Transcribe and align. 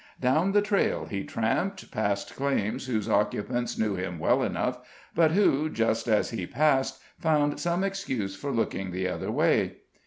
Down 0.19 0.53
the 0.53 0.63
trail 0.63 1.05
he 1.05 1.23
tramped, 1.23 1.91
past 1.91 2.35
claims 2.35 2.87
whose 2.87 3.07
occupants 3.07 3.77
knew 3.77 3.93
him 3.93 4.17
well 4.17 4.41
enough, 4.41 4.79
but 5.13 5.29
who, 5.33 5.69
just 5.69 6.07
as 6.07 6.31
he 6.31 6.47
passed, 6.47 6.99
found 7.19 7.59
some 7.59 7.83
excuse 7.83 8.35
for 8.35 8.49
looking 8.49 8.89
the 8.89 9.07
other 9.07 9.31
way. 9.31 9.75